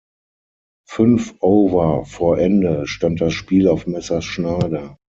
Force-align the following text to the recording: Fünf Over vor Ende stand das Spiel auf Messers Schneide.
Fünf 0.89 1.35
Over 1.41 2.05
vor 2.05 2.39
Ende 2.39 2.87
stand 2.87 3.21
das 3.21 3.33
Spiel 3.35 3.67
auf 3.67 3.85
Messers 3.85 4.25
Schneide. 4.25 4.97